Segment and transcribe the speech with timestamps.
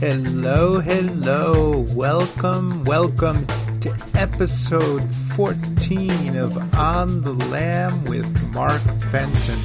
[0.00, 1.80] Hello, hello.
[1.92, 3.44] Welcome, welcome
[3.80, 5.02] to episode
[5.34, 8.80] 14 of On the Lam with Mark
[9.10, 9.60] Fenton.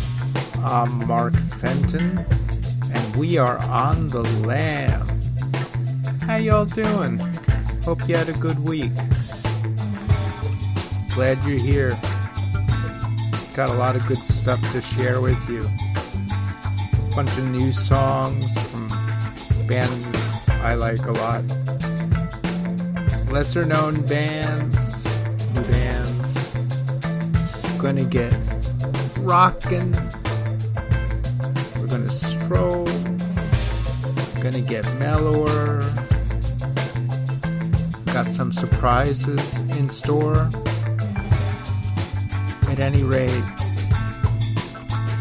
[0.63, 2.25] I'm Mark Fenton,
[2.91, 5.07] and we are on the Lam.
[6.21, 7.19] How y'all doing?
[7.85, 8.91] Hope you had a good week.
[11.13, 11.89] Glad you're here.
[13.53, 15.61] Got a lot of good stuff to share with you.
[17.15, 18.87] Bunch of new songs from
[19.67, 20.12] bands
[20.63, 21.43] I like a lot.
[23.29, 24.77] Lesser known bands,
[25.53, 26.53] new bands.
[27.81, 28.33] Gonna get
[29.19, 29.91] rockin'.
[31.75, 32.85] We're gonna stroll.
[34.39, 35.81] Gonna get mellower.
[38.13, 40.49] Got some surprises in store.
[42.69, 43.43] At any rate,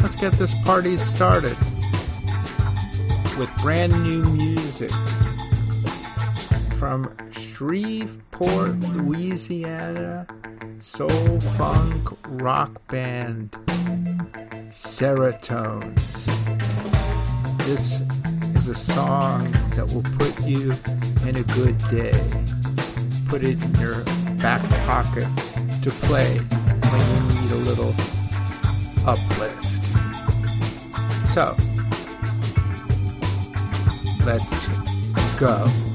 [0.02, 1.56] let's get this party started
[3.36, 4.92] with brand new music
[6.82, 10.26] from Shreveport, Louisiana
[10.80, 13.52] soul funk rock band
[14.68, 16.26] Seratones.
[17.58, 18.00] This
[18.56, 20.74] is a song that will put you
[21.24, 22.20] in a good day.
[23.28, 24.02] Put it in your
[24.40, 25.28] back pocket
[25.84, 27.94] to play when you need a little
[29.06, 29.84] uplift.
[31.32, 31.56] So,
[34.26, 34.68] let's
[35.38, 35.91] go.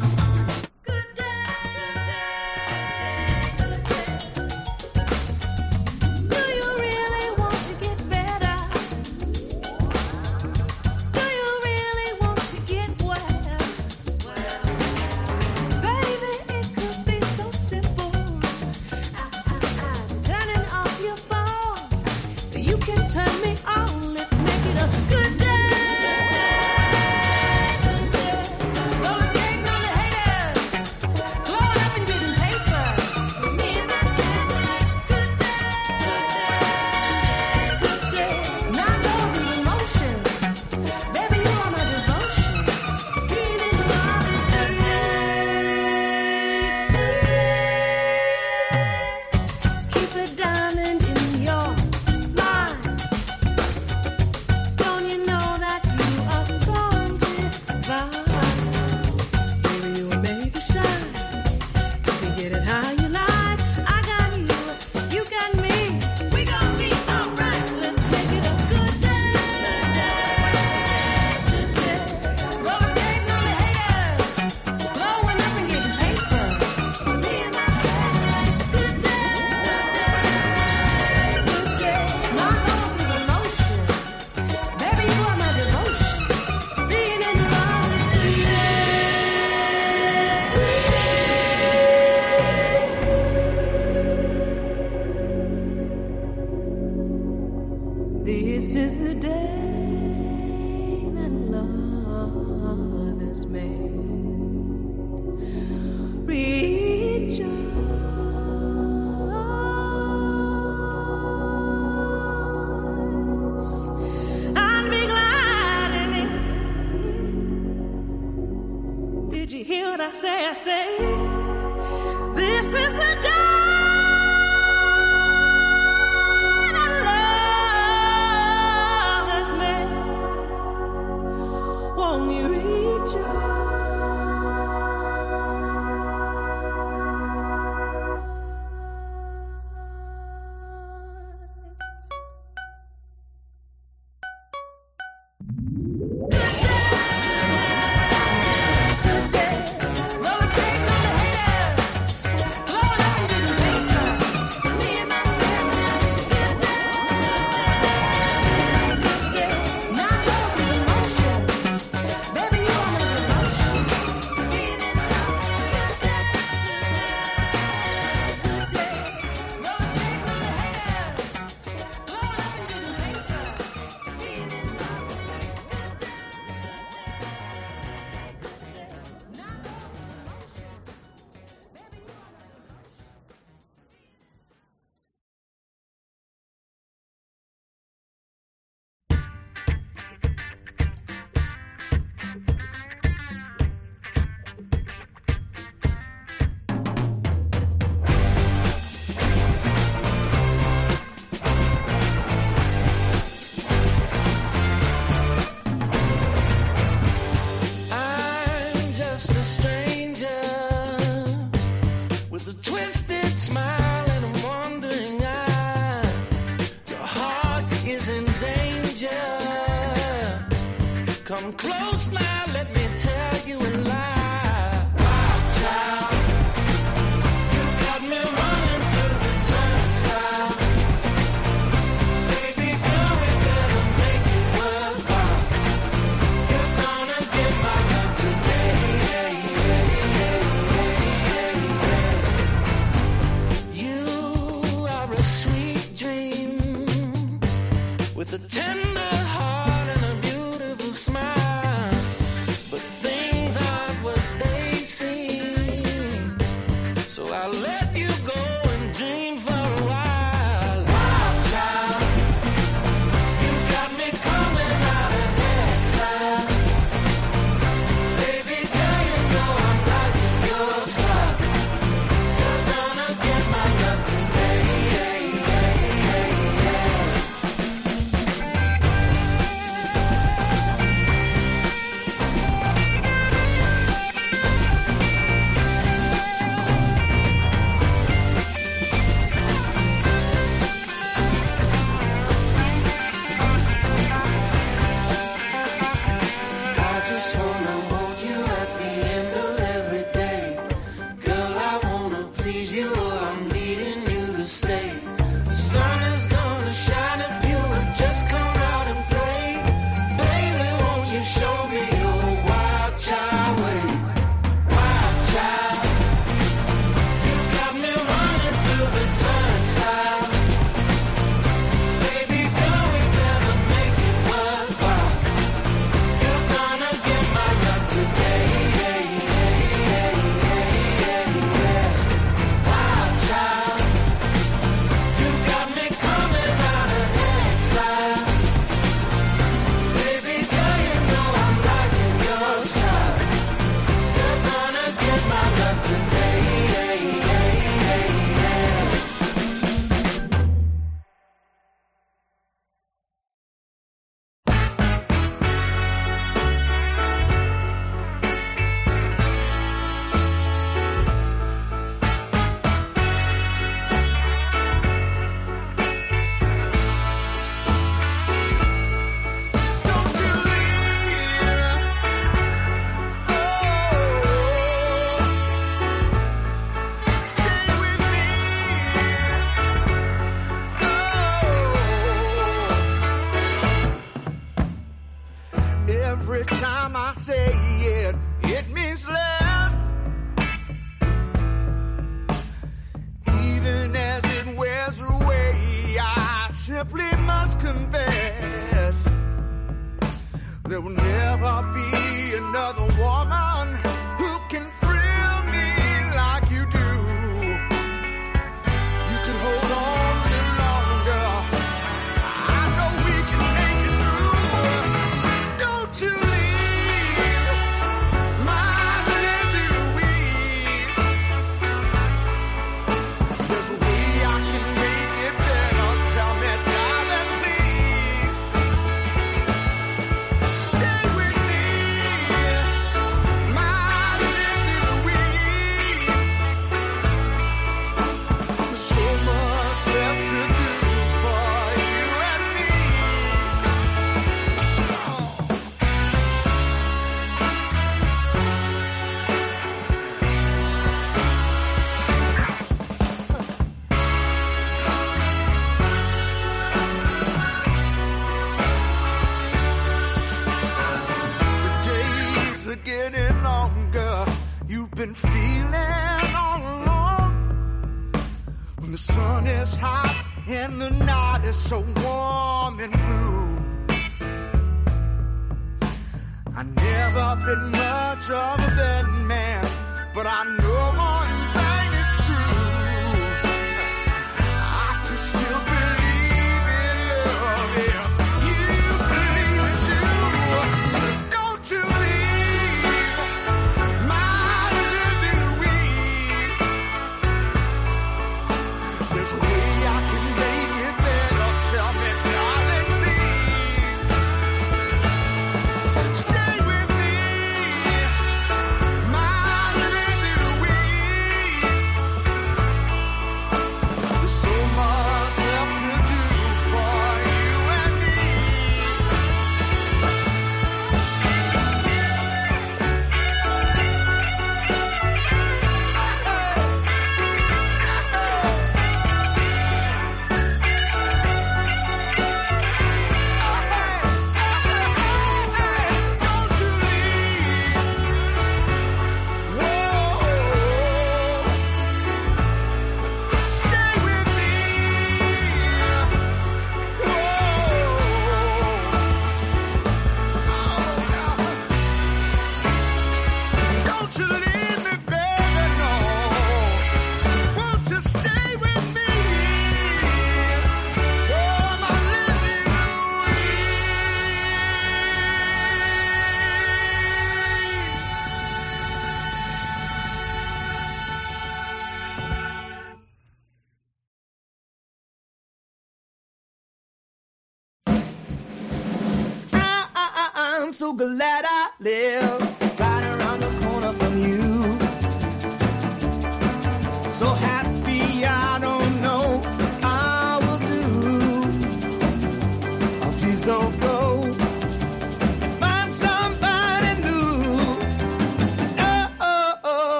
[580.77, 582.56] so glad I live.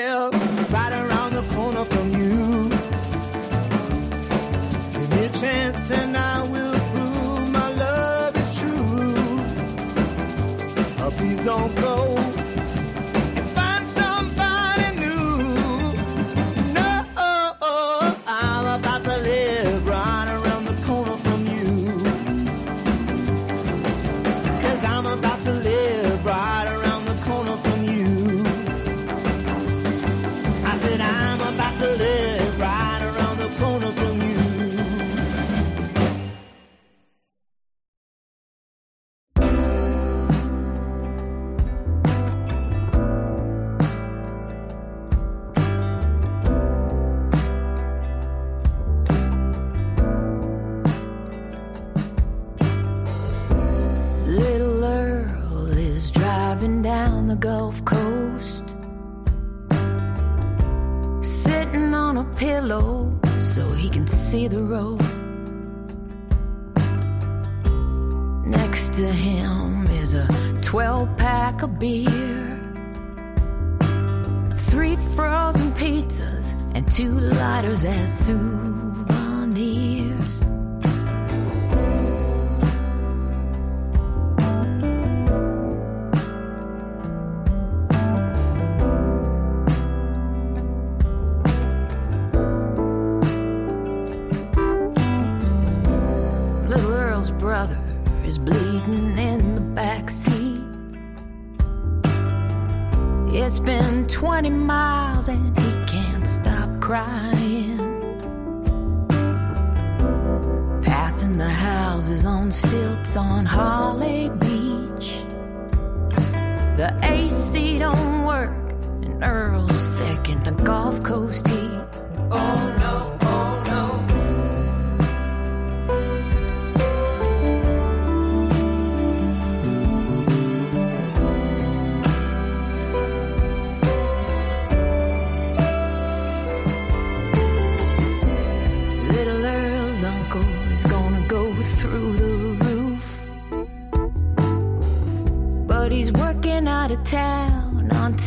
[0.00, 0.47] live.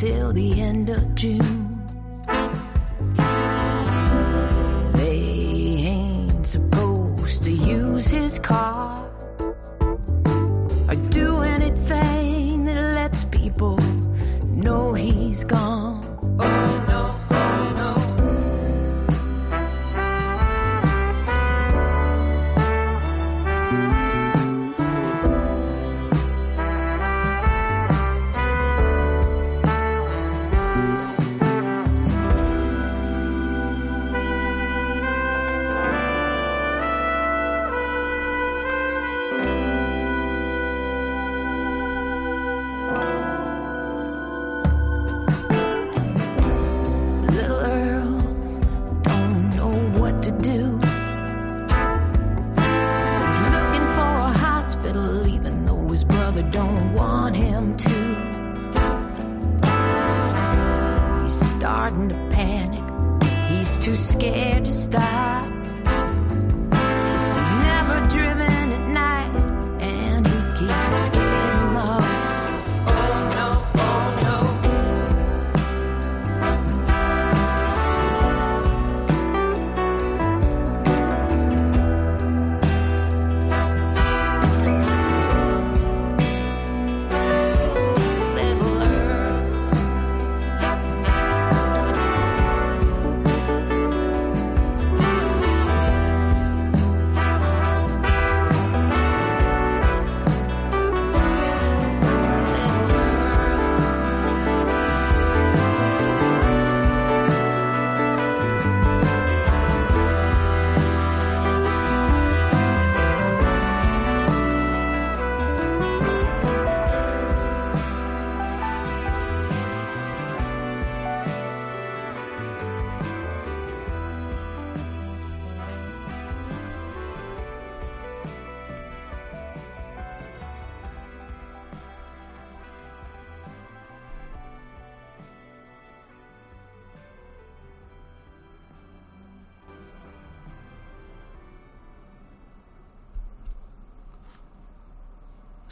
[0.02, 1.41] till the end of June.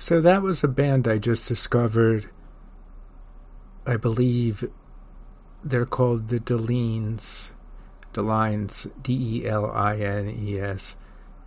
[0.01, 2.29] So that was a band I just discovered.
[3.85, 4.63] I believe
[5.61, 7.51] they're called the Delines.
[8.13, 10.95] Delines, D E L I N E S.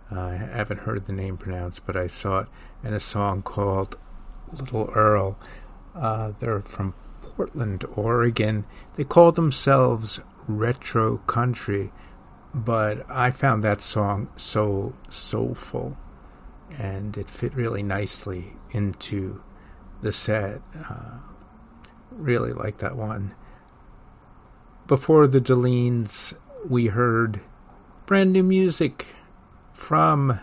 [0.09, 2.47] Uh, I haven't heard the name pronounced, but I saw it
[2.83, 3.97] in a song called
[4.53, 5.35] Little Earl.
[5.95, 8.65] Uh, they're from Portland, Oregon.
[8.95, 11.91] They call themselves Retro Country,
[12.53, 15.97] but I found that song so soulful
[16.77, 19.41] and it fit really nicely into
[20.01, 20.61] the set.
[20.89, 21.19] Uh,
[22.11, 23.33] really like that one.
[24.87, 26.33] Before the Delines,
[26.67, 27.41] we heard
[28.05, 29.07] brand new music
[29.71, 30.39] from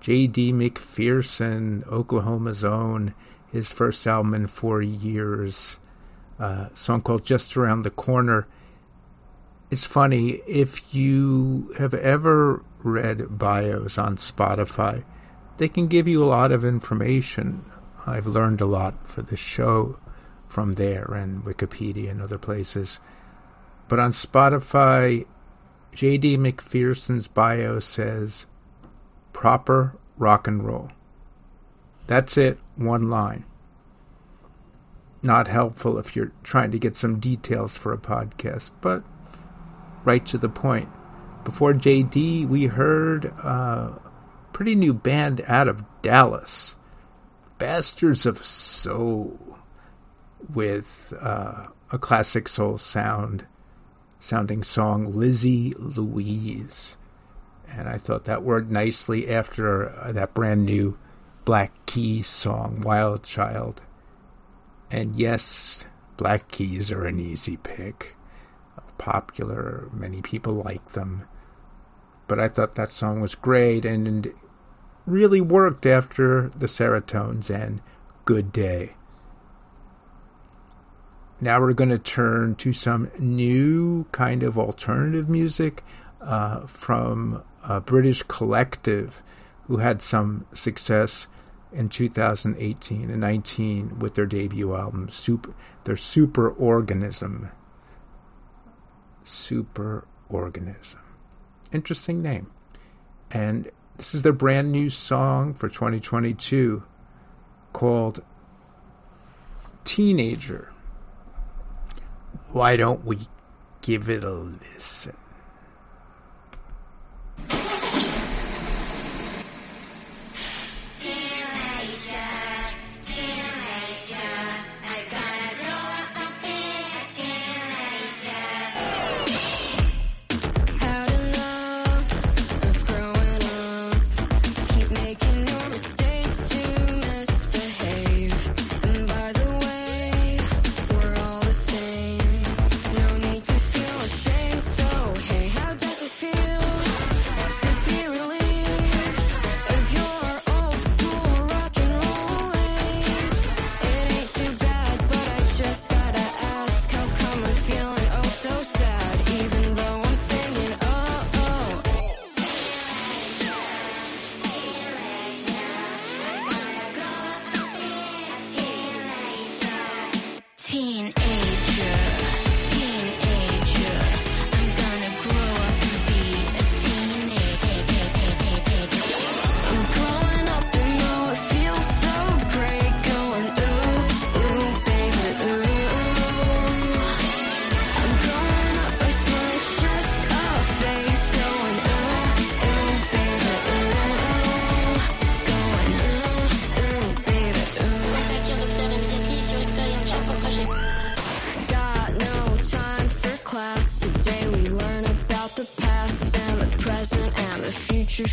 [0.00, 0.52] J.D.
[0.52, 3.14] McPherson, Oklahoma's own,
[3.50, 5.78] his first album in four years.
[6.38, 8.46] Uh, song called Just Around the Corner.
[9.70, 15.04] It's funny, if you have ever read bios on Spotify,
[15.62, 17.64] they can give you a lot of information.
[18.04, 19.96] I've learned a lot for the show
[20.48, 22.98] from there and Wikipedia and other places.
[23.86, 25.24] But on Spotify,
[25.94, 28.46] JD McPherson's bio says
[29.32, 30.90] proper rock and roll.
[32.08, 33.44] That's it, one line.
[35.22, 39.04] Not helpful if you're trying to get some details for a podcast, but
[40.04, 40.88] right to the point.
[41.44, 43.92] Before JD, we heard uh,
[44.52, 46.74] pretty new band out of Dallas,
[47.58, 49.58] Bastards of Soul,
[50.52, 53.46] with uh, a classic soul sound,
[54.20, 56.96] sounding song Lizzy Louise,
[57.68, 60.98] and I thought that worked nicely after uh, that brand new
[61.44, 63.82] Black Keys song Wild Child.
[64.90, 65.84] And yes,
[66.16, 68.16] Black Keys are an easy pick,
[68.98, 69.88] popular.
[69.92, 71.26] Many people like them
[72.32, 74.32] but I thought that song was great and
[75.04, 77.82] really worked after the Seratones and
[78.24, 78.94] Good Day.
[81.42, 85.84] Now we're going to turn to some new kind of alternative music
[86.22, 89.22] uh, from a British collective
[89.66, 91.26] who had some success
[91.70, 95.52] in 2018 and 19 with their debut album, Super,
[95.84, 97.50] their Superorganism.
[99.22, 101.11] Super Organism
[101.72, 102.50] interesting name.
[103.30, 106.82] And this is their brand new song for 2022
[107.72, 108.22] called
[109.84, 110.72] Teenager.
[112.52, 113.18] Why don't we
[113.80, 115.16] give it a listen?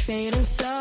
[0.09, 0.78] fading so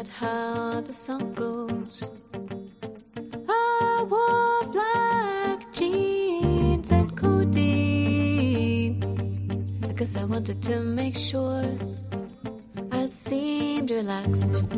[0.00, 2.02] but how the song goes.
[3.46, 9.00] I wore black jeans and codeine
[9.86, 11.66] because I wanted to make sure
[12.90, 14.68] I seemed relaxed.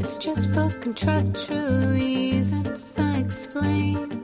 [0.00, 4.23] It's just for contractual reasons I explain.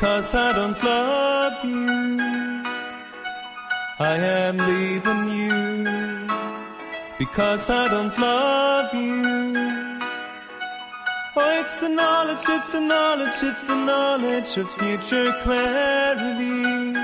[0.00, 2.62] Because I don't love you.
[3.98, 5.84] I am leaving you
[7.18, 10.00] because I don't love you.
[11.36, 16.94] Oh, it's the knowledge, it's the knowledge, it's the knowledge of future clarity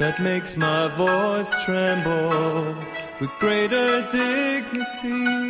[0.00, 2.74] that makes my voice tremble
[3.20, 5.41] with greater dignity.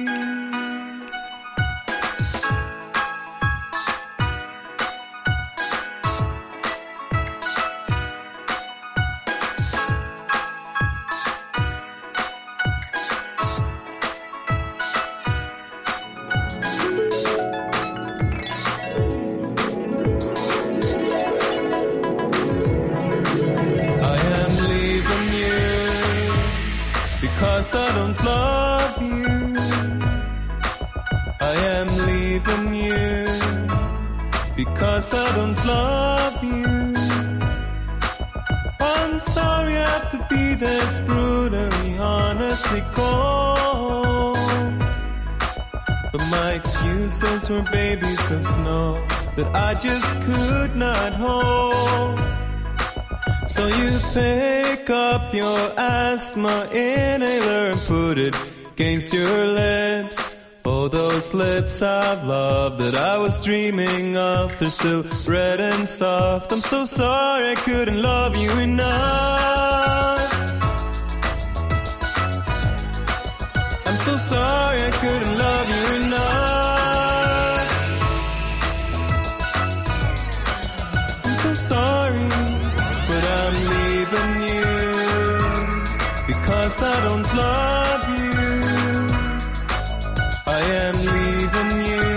[47.42, 52.18] Excuses were babies of snow that I just could not hold.
[53.48, 58.36] So you pick up your asthma inhaler and put it
[58.72, 60.48] against your lips.
[60.64, 66.52] Oh, those lips I've loved that I was dreaming of, they're still red and soft.
[66.52, 70.20] I'm so sorry I couldn't love you enough.
[73.86, 75.38] I'm so sorry I couldn't
[86.84, 88.42] I don't love you.
[90.46, 92.08] I am leaving you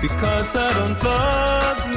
[0.00, 1.89] because I don't love you.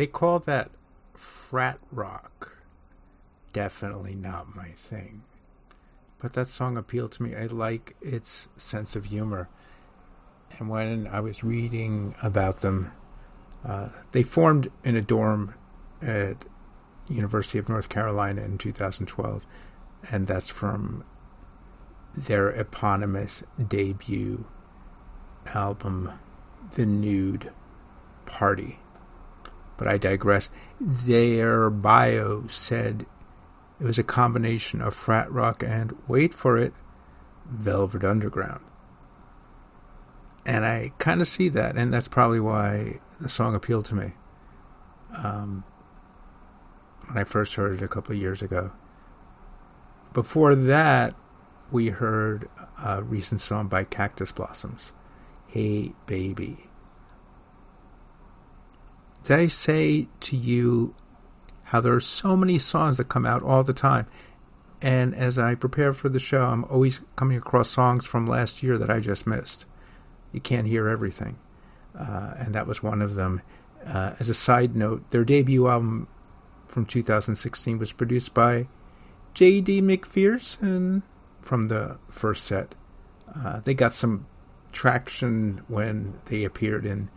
[0.00, 0.70] They call that
[1.12, 2.56] frat rock.
[3.52, 5.24] Definitely not my thing.
[6.18, 7.36] But that song appealed to me.
[7.36, 9.50] I like its sense of humor.
[10.58, 12.92] And when I was reading about them,
[13.62, 15.52] uh, they formed in a dorm
[16.00, 16.46] at
[17.10, 19.44] University of North Carolina in 2012,
[20.10, 21.04] and that's from
[22.16, 24.46] their eponymous debut
[25.52, 26.12] album,
[26.70, 27.52] The Nude
[28.24, 28.78] Party
[29.80, 30.50] but I digress.
[30.78, 33.06] Their bio said
[33.80, 36.74] it was a combination of frat rock and, wait for it,
[37.46, 38.60] Velvet Underground.
[40.44, 44.12] And I kind of see that, and that's probably why the song appealed to me.
[45.16, 45.64] Um,
[47.06, 48.72] when I first heard it a couple of years ago.
[50.12, 51.14] Before that,
[51.70, 52.50] we heard
[52.84, 54.92] a recent song by Cactus Blossoms,
[55.46, 56.69] Hey Baby.
[59.24, 60.94] Did I say to you
[61.64, 64.06] how there are so many songs that come out all the time?
[64.82, 68.78] And as I prepare for the show, I'm always coming across songs from last year
[68.78, 69.66] that I just missed.
[70.32, 71.38] You can't hear everything.
[71.98, 73.42] Uh, and that was one of them.
[73.84, 76.08] Uh, as a side note, their debut album
[76.66, 78.68] from 2016 was produced by
[79.34, 79.82] J.D.
[79.82, 81.02] McPherson
[81.40, 82.74] from the first set.
[83.34, 84.26] Uh, they got some
[84.72, 87.10] traction when they appeared in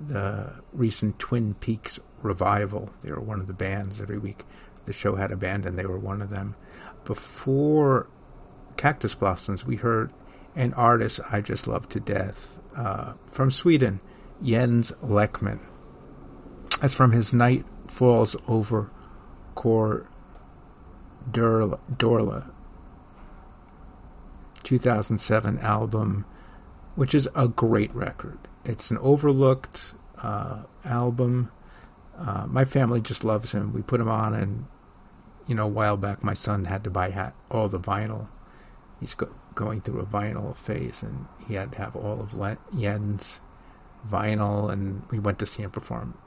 [0.00, 2.90] the recent Twin Peaks revival.
[3.02, 4.44] They were one of the bands every week.
[4.86, 6.54] The show had a band, and they were one of them.
[7.04, 8.08] Before
[8.76, 10.12] Cactus Blossoms, we heard
[10.54, 14.00] an artist I just love to death uh, from Sweden,
[14.42, 15.60] Jens Lekman.
[16.80, 18.90] That's from his Night Falls Over
[19.54, 20.08] Core
[21.30, 22.50] Dorla, Dorla
[24.62, 26.24] 2007 album,
[26.94, 28.47] which is a great record.
[28.68, 31.50] It's an overlooked uh, album.
[32.18, 33.72] Uh, my family just loves him.
[33.72, 34.66] We put him on, and
[35.46, 38.28] you know, a while back, my son had to buy hat, all the vinyl.
[39.00, 42.58] He's go- going through a vinyl phase, and he had to have all of Le-
[42.78, 43.40] Jens
[44.06, 46.18] vinyl, and we went to see him perform.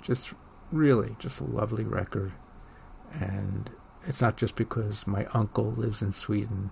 [0.00, 0.34] Just
[0.70, 2.32] really, just a lovely record,
[3.12, 3.70] and
[4.06, 6.70] it's not just because my uncle lives in Sweden,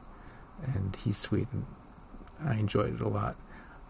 [0.62, 1.66] and he's Sweden.
[2.40, 3.36] I enjoyed it a lot.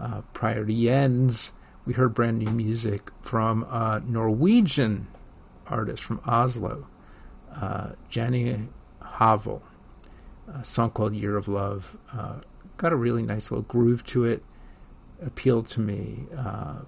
[0.01, 1.53] Uh, prior to Jens,
[1.85, 5.09] we heard brand new music from a Norwegian
[5.67, 6.87] artist from Oslo,
[7.55, 8.69] uh, Jenny
[9.05, 9.63] Havel,
[10.53, 11.99] a song called Year of Love.
[12.13, 12.41] Uh,
[12.79, 14.43] got a really nice little groove to it,
[15.23, 16.25] appealed to me.
[16.37, 16.81] Uh,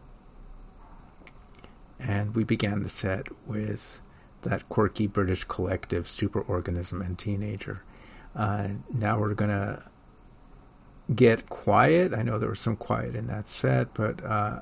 [1.99, 4.01] and we began the set with
[4.41, 7.85] that quirky British collective, Superorganism and Teenager.
[8.35, 9.83] Uh, now we're going to
[11.15, 12.15] get quiet.
[12.15, 14.61] I know there was some quiet in that set, but uh,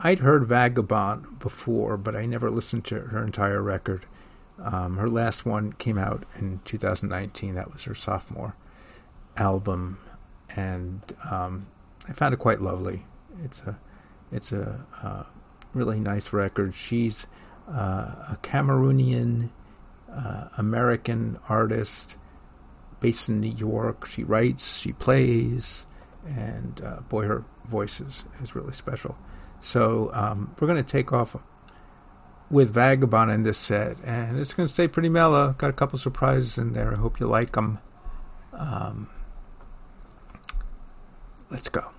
[0.00, 4.06] I'd heard Vagabon before, but I never listened to her entire record.
[4.62, 7.54] Um, her last one came out in 2019.
[7.54, 8.54] That was her sophomore
[9.36, 9.98] album,
[10.54, 11.66] and um,
[12.08, 13.04] I found it quite lovely.
[13.42, 13.78] It's a
[14.30, 15.24] it's a uh,
[15.72, 16.74] really nice record.
[16.74, 17.26] She's
[17.68, 19.50] uh, a Cameroonian
[20.12, 22.16] uh, American artist
[23.04, 24.06] based in New York.
[24.06, 25.84] She writes, she plays,
[26.26, 29.14] and uh, boy, her voice is, is really special.
[29.60, 31.36] So um, we're going to take off
[32.48, 35.52] with Vagabon in this set, and it's going to stay pretty mellow.
[35.52, 36.94] Got a couple surprises in there.
[36.94, 37.78] I hope you like them.
[38.54, 39.10] Um,
[41.50, 41.90] let's go.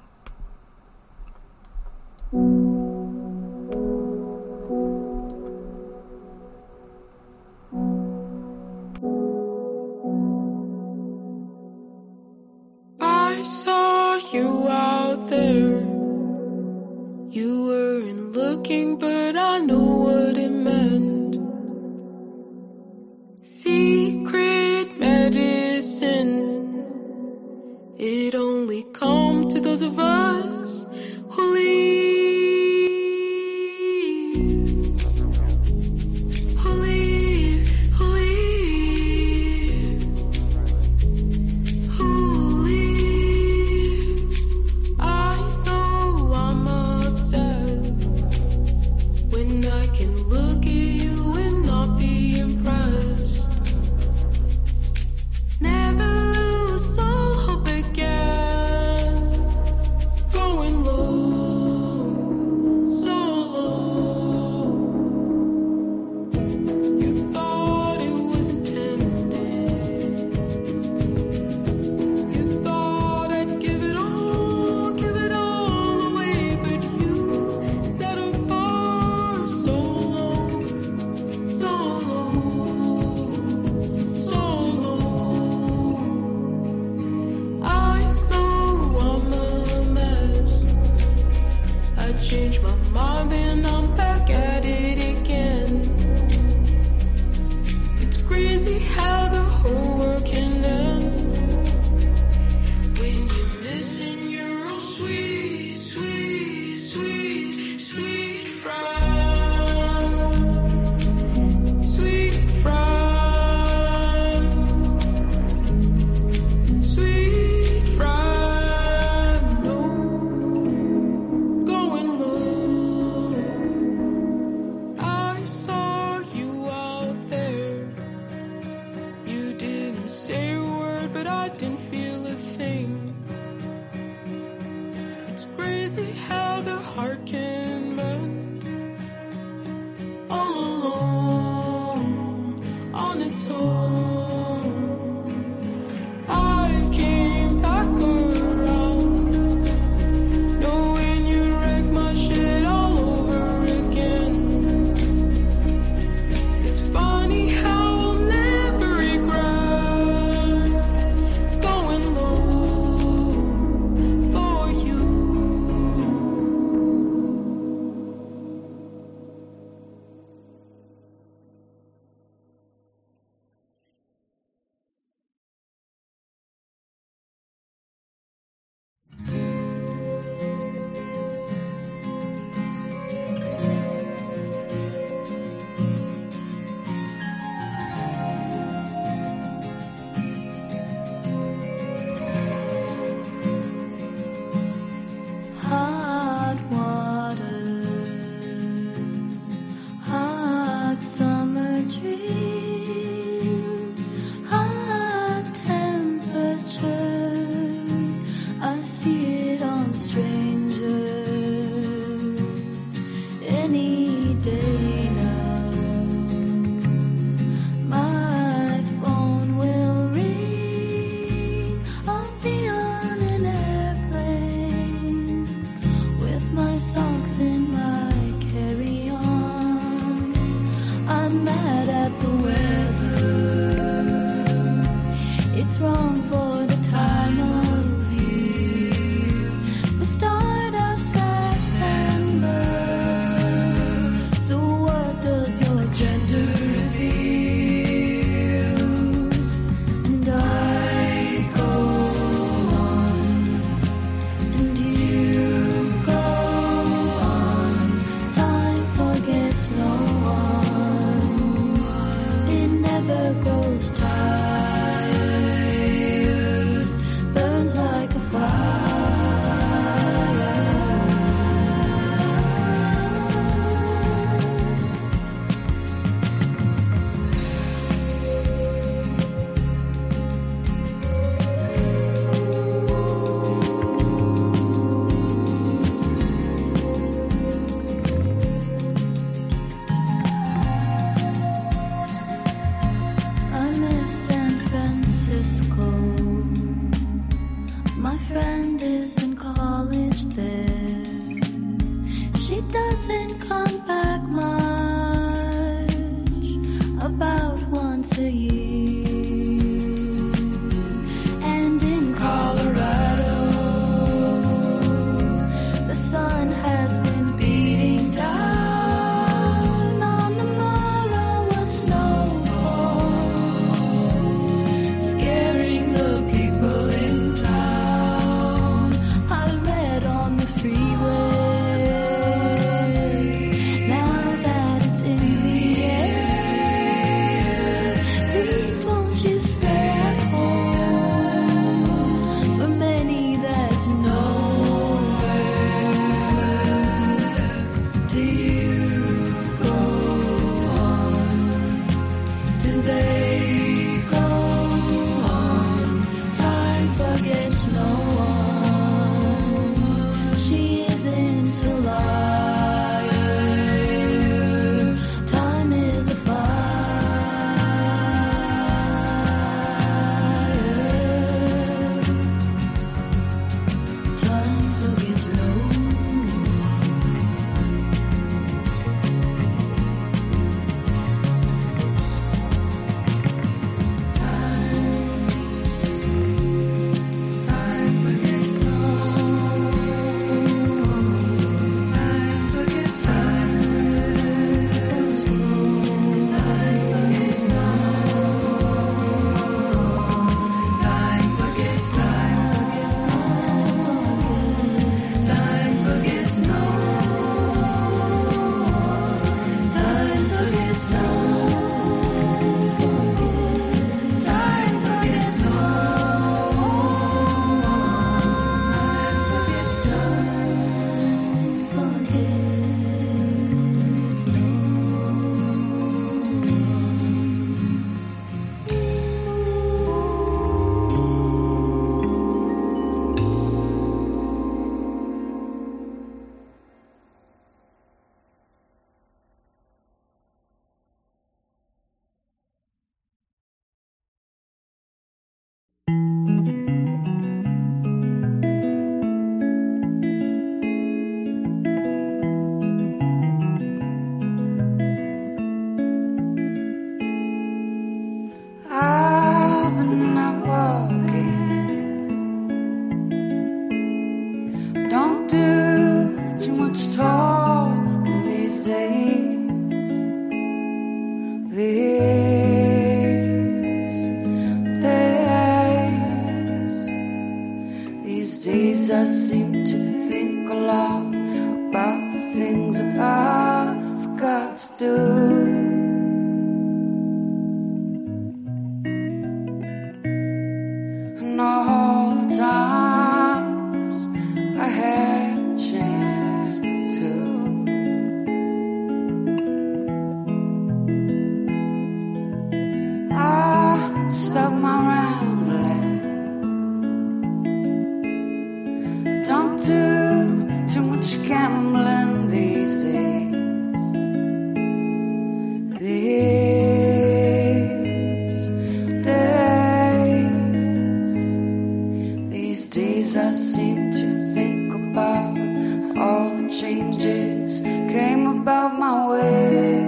[527.25, 527.61] Changes
[527.91, 529.84] came about my way.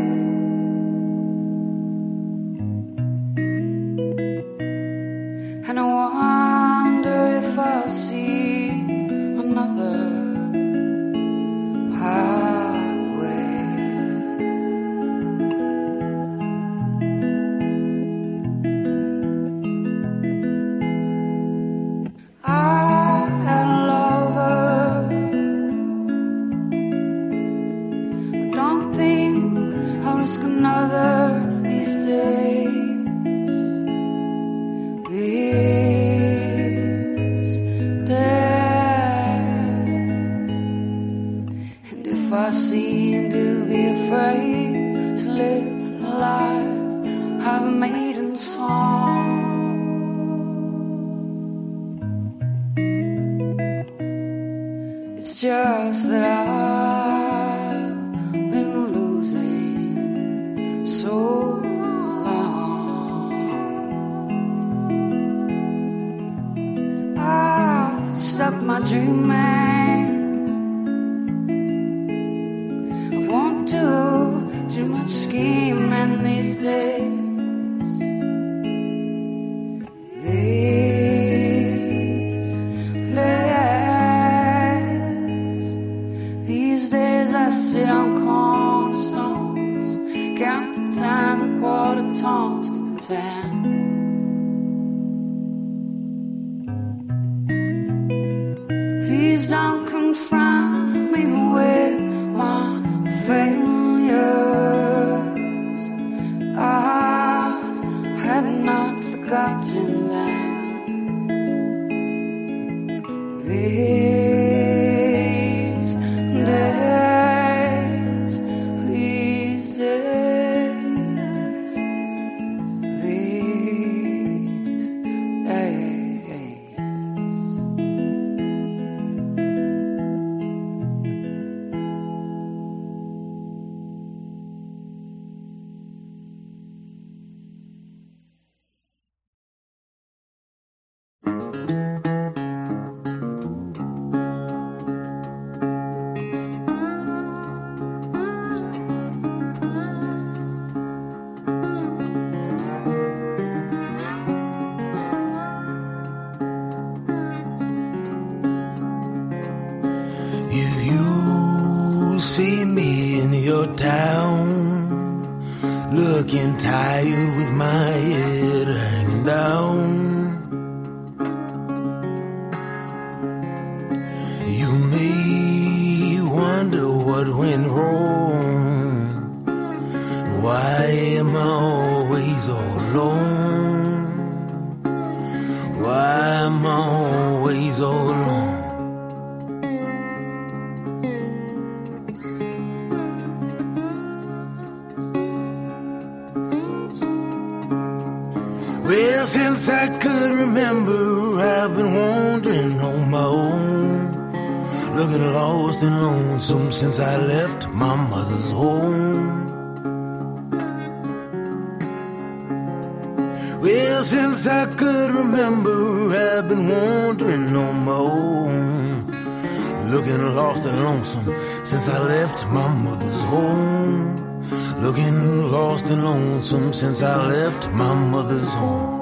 [226.18, 228.96] Lonesome since I left my mother's home.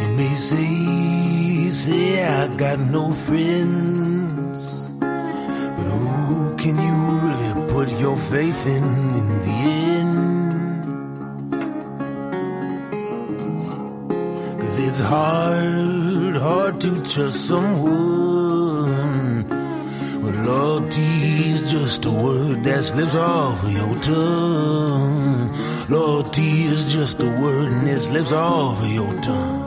[0.00, 4.58] You may say, say I got no friends,
[5.76, 6.96] but who can you
[7.26, 8.84] really put your faith in
[9.20, 9.56] in the
[9.98, 10.22] end?
[14.60, 15.41] Cause it's hard,
[16.82, 19.44] to trust someone.
[20.22, 25.86] But loyalty is just a word that slips off of your tongue.
[25.88, 29.62] Loyalty is just a word and it slips off of your tongue.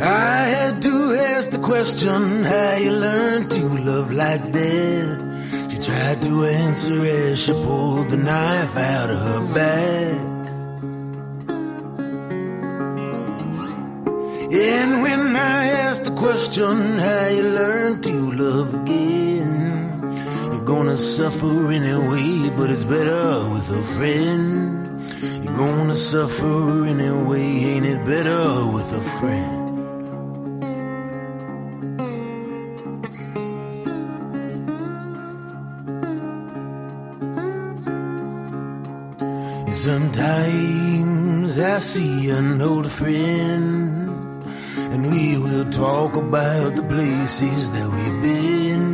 [0.00, 5.23] I had to ask the question how you learned to love like that.
[6.14, 10.46] Tried to answer as she pulled the knife out of her back.
[14.52, 20.14] And when I asked the question how you learned to love again,
[20.52, 25.10] you're gonna suffer anyway, but it's better with a friend.
[25.42, 29.53] You're gonna suffer anyway, ain't it better with a friend?
[42.34, 44.42] An old friend,
[44.76, 48.86] and we will talk about the places that we've been.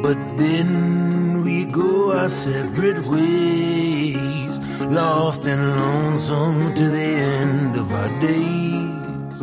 [0.00, 8.20] But then we go our separate ways, lost and lonesome to the end of our
[8.20, 9.40] days.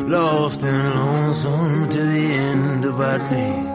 [0.00, 3.73] Lost and lonesome to the end of our days.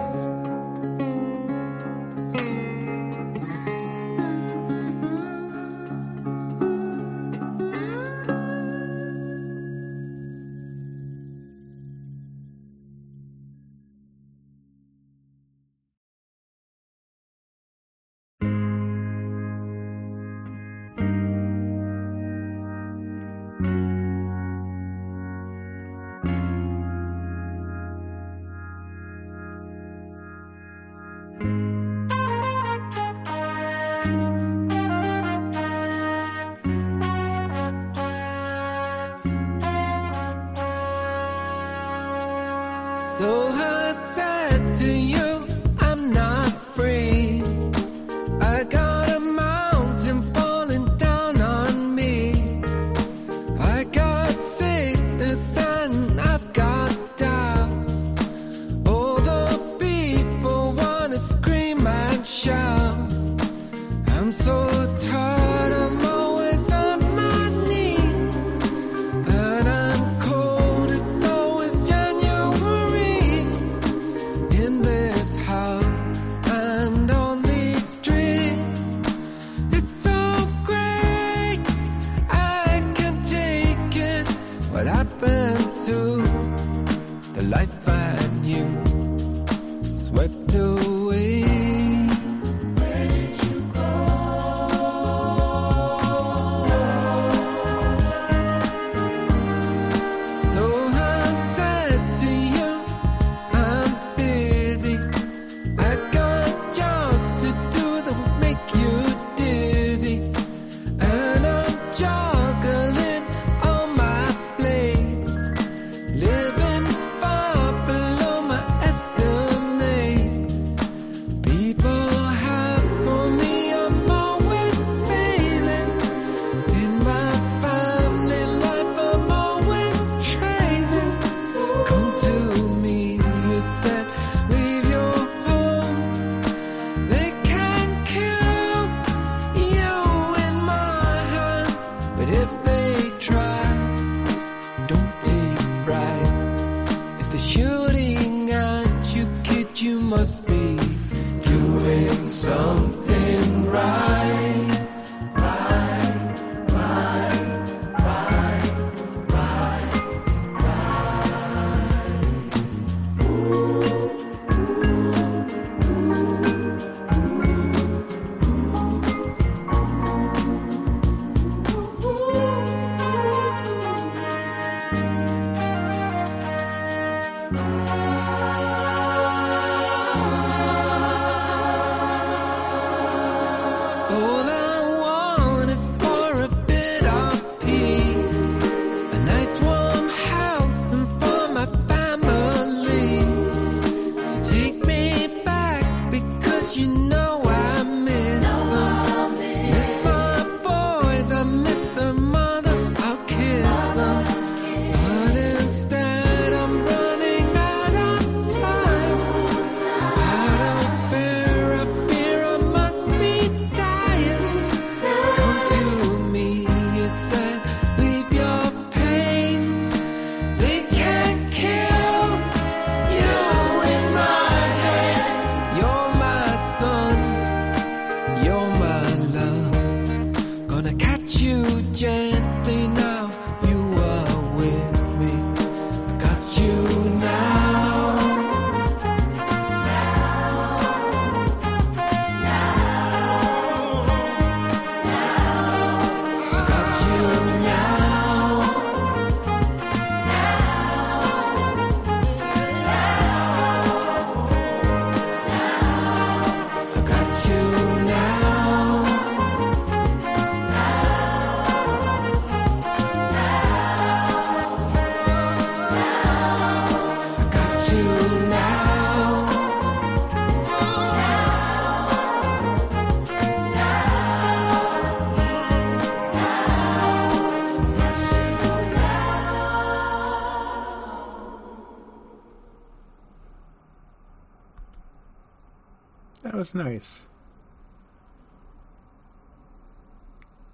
[286.79, 287.25] nice.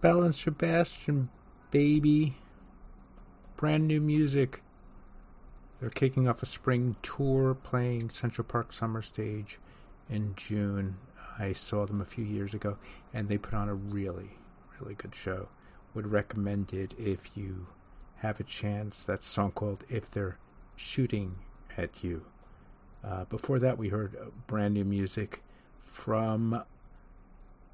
[0.01, 1.29] Belle and Sebastian,
[1.71, 2.37] baby.
[3.57, 4.61] Brand new music.
[5.79, 9.57] They're kicking off a spring tour playing Central Park Summer Stage
[10.07, 10.97] in June.
[11.39, 12.77] I saw them a few years ago
[13.11, 14.37] and they put on a really,
[14.79, 15.49] really good show.
[15.95, 17.67] Would recommend it if you
[18.17, 19.03] have a chance.
[19.03, 20.37] That song called If They're
[20.75, 21.37] Shooting
[21.77, 22.25] at You.
[23.03, 25.41] Uh, before that, we heard brand new music
[25.95, 26.61] from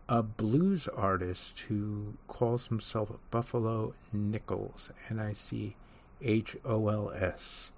[0.08, 5.76] a blues artist who calls himself Buffalo Nichols, N I C
[6.22, 7.72] H O L S.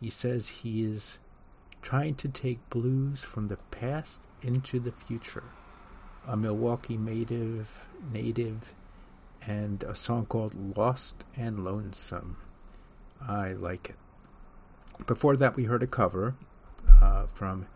[0.00, 1.18] He says he is
[1.82, 5.44] trying to take blues from the past into the future.
[6.26, 7.68] A Milwaukee native,
[8.12, 8.74] native,
[9.46, 12.38] and a song called Lost and Lonesome.
[13.20, 15.06] I like it.
[15.06, 16.34] Before that, we heard a cover
[17.00, 17.66] uh, from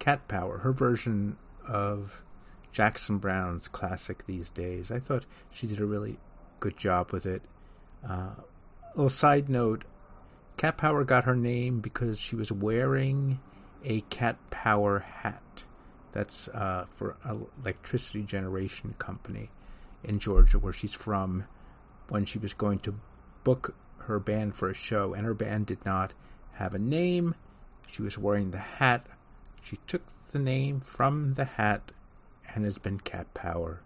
[0.00, 1.36] Cat Power, her version
[1.68, 2.24] of
[2.72, 4.90] Jackson Browne's classic these days.
[4.90, 6.18] I thought she did a really
[6.58, 7.42] good job with it.
[8.04, 9.84] Uh, a little side note
[10.56, 13.38] Cat Power got her name because she was wearing
[13.84, 15.64] a Cat Power hat.
[16.12, 19.50] That's uh, for an electricity generation company
[20.02, 21.44] in Georgia, where she's from,
[22.08, 22.98] when she was going to
[23.44, 26.14] book her band for a show, and her band did not
[26.54, 27.34] have a name.
[27.86, 29.06] She was wearing the hat.
[29.60, 30.02] She took
[30.32, 31.92] the name from the hat
[32.54, 33.80] and has been Cat Power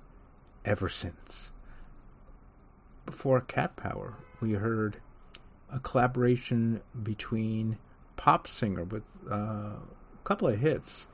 [0.65, 1.51] ever since.
[3.07, 4.99] Before Cat Power, we heard
[5.71, 7.79] a collaboration between
[8.17, 9.79] pop singer with uh, a
[10.25, 11.09] couple of hits,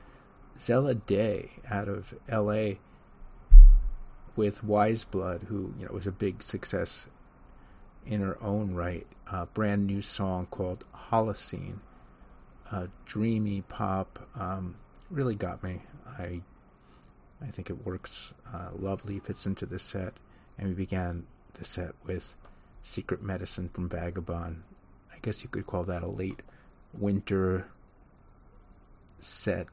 [0.59, 2.79] Zella Day out of L.A.
[4.35, 7.07] with Weyes Blood, who you know was a big success
[8.05, 9.07] in her own right.
[9.27, 11.79] A brand new song called Holocene,
[12.71, 14.75] uh, dreamy pop, um,
[15.09, 15.81] really got me.
[16.17, 16.41] I
[17.41, 20.13] I think it works uh, lovely, fits into the set,
[20.57, 22.35] and we began the set with
[22.83, 24.61] Secret Medicine from Vagabon.
[25.11, 26.41] I guess you could call that a late
[26.93, 27.67] winter
[29.19, 29.67] set,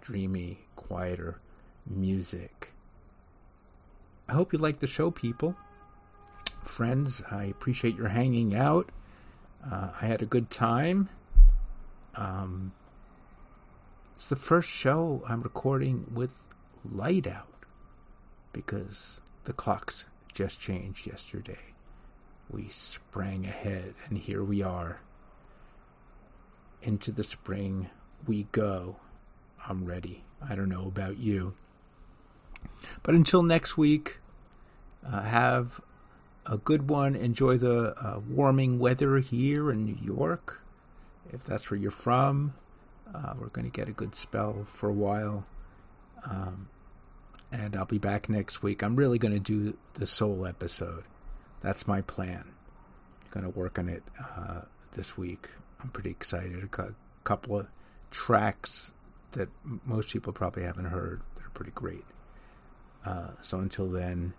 [0.00, 1.40] dreamy, quieter
[1.86, 2.70] music.
[4.28, 5.56] I hope you like the show, people.
[6.62, 8.90] Friends, I appreciate your hanging out.
[9.70, 11.10] Uh, I had a good time.
[12.16, 12.72] Um,
[14.14, 16.32] it's the first show I'm recording with
[16.84, 17.64] light out
[18.52, 21.74] because the clocks just changed yesterday.
[22.50, 25.00] We sprang ahead, and here we are.
[26.82, 27.88] Into the spring
[28.26, 28.96] we go.
[29.66, 30.24] I'm ready.
[30.46, 31.54] I don't know about you.
[33.02, 34.18] But until next week,
[35.06, 35.80] uh, have
[36.46, 37.14] a good one.
[37.14, 40.60] Enjoy the uh, warming weather here in New York,
[41.32, 42.54] if that's where you're from.
[43.12, 45.46] Uh, we're going to get a good spell for a while.
[46.24, 46.68] Um,
[47.52, 48.82] and I'll be back next week.
[48.82, 51.04] I'm really going to do the soul episode.
[51.60, 52.52] That's my plan.
[53.30, 54.62] Going to work on it uh,
[54.92, 55.50] this week.
[55.80, 56.64] I'm pretty excited.
[56.64, 56.94] A
[57.24, 57.68] couple of
[58.10, 58.92] tracks
[59.32, 59.48] that
[59.84, 62.04] most people probably haven't heard that are pretty great.
[63.04, 64.34] Uh, so until then,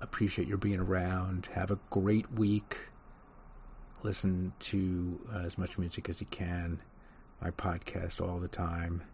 [0.00, 1.48] appreciate your being around.
[1.54, 2.88] Have a great week.
[4.04, 6.80] Listen to uh, as much music as you can.
[7.40, 9.04] My podcast all the time.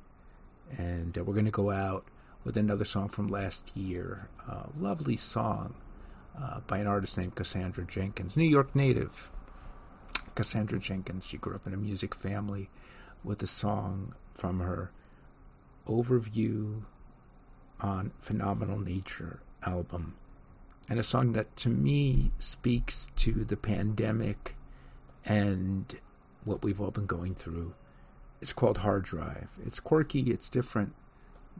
[0.79, 2.07] And uh, we're going to go out
[2.43, 4.31] with another song from last year.
[4.49, 5.75] A lovely song
[6.41, 9.31] uh, by an artist named Cassandra Jenkins, New York native.
[10.35, 12.71] Cassandra Jenkins, she grew up in a music family
[13.23, 14.91] with a song from her
[15.87, 16.83] Overview
[17.81, 20.15] on Phenomenal Nature album.
[20.89, 24.55] And a song that to me speaks to the pandemic
[25.25, 25.99] and
[26.45, 27.75] what we've all been going through.
[28.41, 29.49] It's called Hard Drive.
[29.65, 30.95] It's quirky, it's different,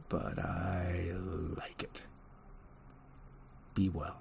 [0.07, 1.11] but I
[1.57, 2.01] like it.
[3.75, 4.17] Be well.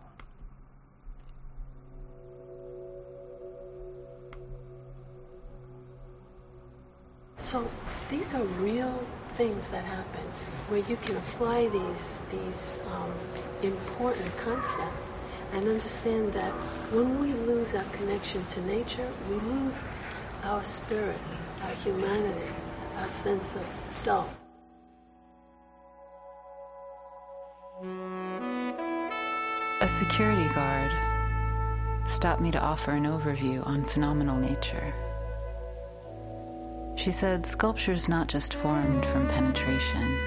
[7.39, 7.66] So
[8.11, 9.03] these are real
[9.36, 10.20] things that happen
[10.68, 13.12] where you can apply these these um,
[13.62, 15.14] important concepts
[15.53, 16.53] and understand that
[16.92, 19.82] when we lose our connection to nature, we lose
[20.44, 21.18] our spirit,
[21.62, 22.53] our humanity,
[22.96, 24.28] our sense of self.
[29.80, 30.92] A security guard
[32.09, 34.92] stopped me to offer an overview on phenomenal nature.
[36.96, 40.18] She said sculpture's not just formed from penetration.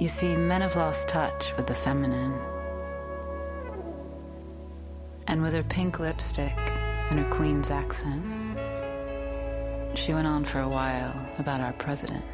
[0.00, 2.32] You see, men have lost touch with the feminine.
[5.30, 6.56] And with her pink lipstick
[7.10, 8.24] and her queen's accent,
[9.94, 12.24] she went on for a while about our president.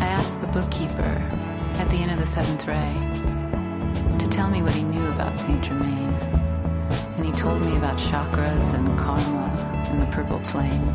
[0.00, 1.14] I asked the bookkeeper
[1.78, 2.92] at the end of the seventh ray
[4.18, 6.12] to tell me what he knew about Saint Germain.
[7.16, 9.46] And he told me about chakras and karma
[9.90, 10.92] and the purple flame,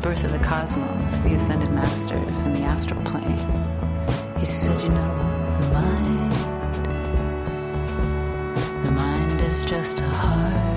[0.00, 3.38] the birth of the cosmos, the ascended masters, and the astral plane.
[4.38, 6.32] He said, You know, the mind,
[8.84, 10.67] the mind is just a hard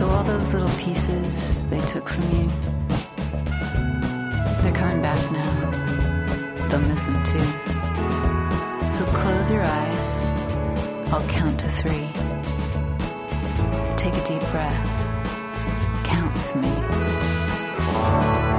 [0.00, 2.48] So all those little pieces they took from you,
[4.62, 6.68] they're coming back now.
[6.68, 7.44] They'll miss them too.
[8.82, 10.24] So close your eyes.
[11.12, 12.08] I'll count to three.
[13.98, 16.04] Take a deep breath.
[16.06, 18.49] Count with me.